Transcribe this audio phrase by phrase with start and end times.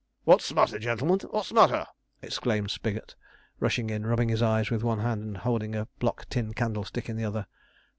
[0.23, 1.19] 'What's smatter, gentlemen?
[1.29, 1.85] What's smatter?'
[2.23, 3.13] exclaimed Spigot
[3.59, 7.17] rushing in, rubbing his eyes with one hand, and holding a block tin candlestick in
[7.17, 7.45] the other.